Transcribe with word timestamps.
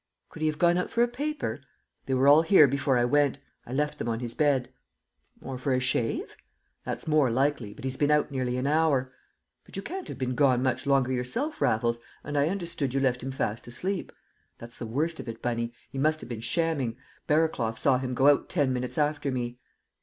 "Could 0.29 0.41
he 0.41 0.47
have 0.47 0.57
gone 0.57 0.79
out 0.79 0.89
for 0.89 1.03
a 1.03 1.07
paper?" 1.07 1.61
"They 2.07 2.15
were 2.15 2.27
all 2.27 2.41
here 2.41 2.65
before 2.67 2.97
I 2.97 3.05
went. 3.05 3.37
I 3.67 3.71
left 3.71 3.99
them 3.99 4.09
on 4.09 4.19
his 4.19 4.33
bed." 4.33 4.73
"Or 5.43 5.59
for 5.59 5.73
a 5.75 5.79
shave?" 5.79 6.35
"That's 6.83 7.07
more 7.07 7.29
likely; 7.29 7.75
but 7.75 7.83
he's 7.85 7.97
been 7.97 8.09
out 8.09 8.31
nearly 8.31 8.57
an 8.57 8.65
hour." 8.65 9.13
"But 9.63 9.75
you 9.75 9.83
can't 9.83 10.07
have 10.07 10.17
been 10.17 10.33
gone 10.33 10.63
much 10.63 10.87
longer 10.87 11.11
yourself, 11.11 11.61
Raffles, 11.61 11.99
and 12.23 12.35
I 12.35 12.49
understood 12.49 12.95
you 12.95 12.99
left 12.99 13.21
him 13.21 13.29
fast 13.31 13.67
asleep?" 13.67 14.11
"That's 14.57 14.79
the 14.79 14.87
worst 14.87 15.19
of 15.19 15.29
it, 15.29 15.39
Bunny. 15.39 15.71
He 15.91 15.99
must 15.99 16.19
have 16.21 16.29
been 16.29 16.41
shamming. 16.41 16.97
Barraclough 17.27 17.75
saw 17.77 17.99
him 17.99 18.15
go 18.15 18.27
out 18.27 18.49
ten 18.49 18.73
minutes 18.73 18.97
after 18.97 19.29
me." 19.31 19.59